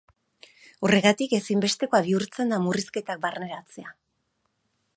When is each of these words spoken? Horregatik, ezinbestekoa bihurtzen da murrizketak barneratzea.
Horregatik, 0.87 1.35
ezinbestekoa 1.41 2.01
bihurtzen 2.07 2.53
da 2.55 2.59
murrizketak 2.63 3.21
barneratzea. 3.27 3.93